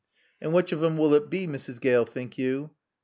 "And 0.41 0.51
which 0.51 0.71
of 0.71 0.83
'em 0.83 0.97
will 0.97 1.13
it 1.13 1.29
bae, 1.29 1.45
Mrs. 1.45 1.79
Gaale, 1.79 2.05
think 2.07 2.35
you?" 2.35 2.71